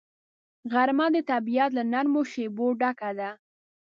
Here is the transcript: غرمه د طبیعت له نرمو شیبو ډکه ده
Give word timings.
غرمه 0.71 1.07
د 1.15 1.17
طبیعت 1.31 1.69
له 1.77 1.83
نرمو 1.91 2.21
شیبو 2.31 2.67
ډکه 2.79 3.11
ده 3.19 3.29